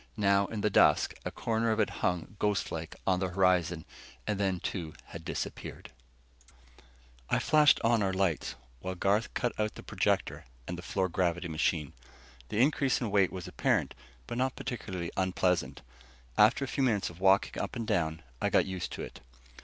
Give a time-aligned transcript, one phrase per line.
[0.17, 3.85] Now, in the dusk, a corner of it hung ghostlike on the horizon,
[4.25, 5.91] and then too had disappeared.
[7.29, 11.49] I flashed on our lights, while Garth cut out the projector and the floor gravity
[11.49, 11.93] machine.
[12.49, 13.93] The increase in weight was apparent,
[14.25, 15.83] but not particularly unpleasant.
[16.35, 19.21] After a few minutes of walking up and down I got used to it.